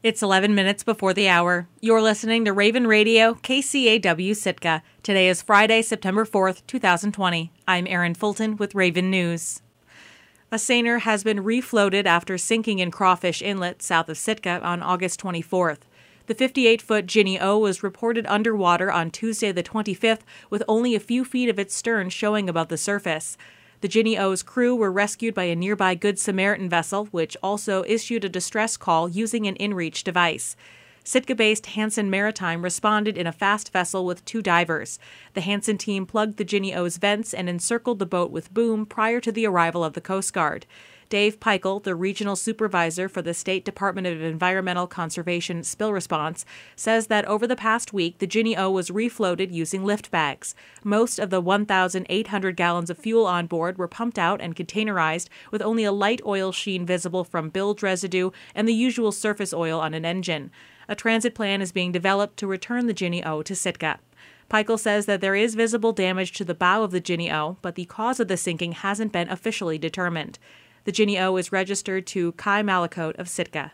[0.00, 1.66] It's 11 minutes before the hour.
[1.80, 4.84] You're listening to Raven Radio, KCAW Sitka.
[5.02, 7.50] Today is Friday, September 4th, 2020.
[7.66, 9.60] I'm Erin Fulton with Raven News.
[10.52, 15.20] A seiner has been refloated after sinking in Crawfish Inlet, south of Sitka, on August
[15.20, 15.80] 24th.
[16.28, 21.00] The 58 foot Ginny O was reported underwater on Tuesday, the 25th, with only a
[21.00, 23.36] few feet of its stern showing above the surface.
[23.80, 28.24] The Ginny O's crew were rescued by a nearby Good Samaritan vessel, which also issued
[28.24, 30.56] a distress call using an inReach device.
[31.04, 34.98] Sitka based Hansen Maritime responded in a fast vessel with two divers.
[35.34, 39.20] The Hansen team plugged the Ginny O's vents and encircled the boat with boom prior
[39.20, 40.66] to the arrival of the Coast Guard.
[41.08, 46.44] Dave Peichel, the regional supervisor for the State Department of Environmental Conservation Spill Response,
[46.76, 50.54] says that over the past week, the Ginny O was refloated using lift bags.
[50.84, 55.62] Most of the 1,800 gallons of fuel on board were pumped out and containerized, with
[55.62, 59.94] only a light oil sheen visible from bilge residue and the usual surface oil on
[59.94, 60.50] an engine.
[60.88, 63.98] A transit plan is being developed to return the Ginny O to Sitka.
[64.50, 67.74] Peichel says that there is visible damage to the bow of the Ginny O, but
[67.74, 70.38] the cause of the sinking hasn't been officially determined.
[70.88, 73.72] The Ginny O is registered to Kai Malakote of Sitka.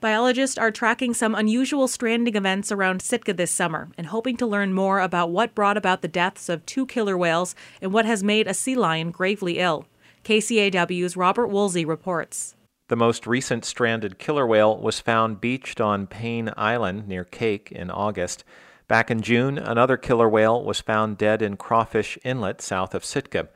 [0.00, 4.72] Biologists are tracking some unusual stranding events around Sitka this summer and hoping to learn
[4.72, 8.46] more about what brought about the deaths of two killer whales and what has made
[8.46, 9.84] a sea lion gravely ill.
[10.24, 12.56] KCAW's Robert Woolsey reports.
[12.88, 17.90] The most recent stranded killer whale was found beached on Payne Island near Kake in
[17.90, 18.42] August.
[18.88, 23.50] Back in June, another killer whale was found dead in Crawfish Inlet south of Sitka.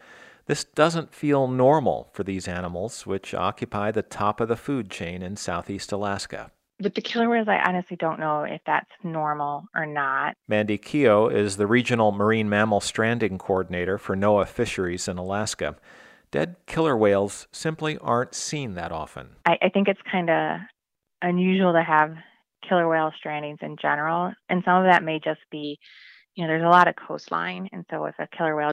[0.51, 5.23] This doesn't feel normal for these animals, which occupy the top of the food chain
[5.23, 6.51] in southeast Alaska.
[6.83, 10.35] With the killer whales, I honestly don't know if that's normal or not.
[10.49, 15.77] Mandy Keogh is the regional marine mammal stranding coordinator for NOAA Fisheries in Alaska.
[16.33, 19.37] Dead killer whales simply aren't seen that often.
[19.47, 20.59] I, I think it's kind of
[21.23, 22.17] unusual to have
[22.69, 25.79] killer whale strandings in general, and some of that may just be
[26.35, 28.69] you know, there's a lot of coastline, and so if a killer whale